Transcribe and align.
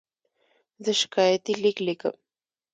زه 0.83 0.91
شکایتي 1.01 1.53
لیک 1.63 1.77
لیکم. 1.85 2.15